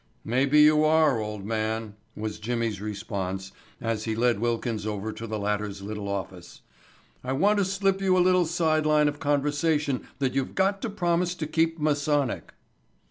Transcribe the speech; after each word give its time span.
"Maybe 0.25 0.59
you 0.61 0.83
are, 0.83 1.19
old 1.19 1.45
man," 1.45 1.93
was 2.15 2.39
Jimmy's 2.39 2.81
response 2.81 3.51
as 3.79 4.05
he 4.05 4.15
led 4.15 4.39
Wilkins 4.39 4.87
over 4.87 5.11
to 5.11 5.27
the 5.27 5.37
latter's 5.37 5.83
little 5.83 6.09
office. 6.09 6.61
"I 7.23 7.33
want 7.33 7.59
to 7.59 7.65
slip 7.65 8.01
you 8.01 8.17
a 8.17 8.17
little 8.17 8.47
side 8.47 8.87
line 8.87 9.07
of 9.07 9.19
conversation 9.19 10.07
that 10.17 10.33
you've 10.33 10.55
got 10.55 10.81
to 10.81 10.89
promise 10.89 11.35
to 11.35 11.45
keep 11.45 11.79
Masonic." 11.79 12.51